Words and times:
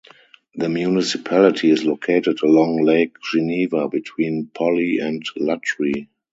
The 0.55 0.67
municipality 0.67 1.69
is 1.69 1.83
located 1.85 2.41
along 2.41 2.81
Lake 2.85 3.17
Geneva 3.21 3.87
between 3.87 4.49
Pully 4.51 4.97
and 4.97 5.21
Lutry. 5.37 6.07